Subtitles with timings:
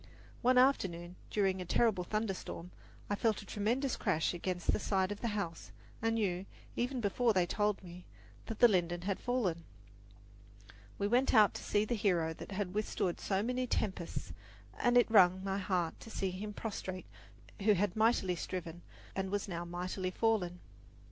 [0.41, 2.71] One afternoon, during a terrible thunderstorm,
[3.07, 7.33] I felt a tremendous crash against the side of the house and knew, even before
[7.33, 8.05] they told me,
[8.47, 9.63] that the linden had fallen.
[10.97, 14.33] We went out to see the hero that had withstood so many tempests,
[14.79, 17.05] and it wrung my heart to see him prostrate
[17.61, 18.81] who had mightily striven
[19.15, 20.61] and was now mightily fallen.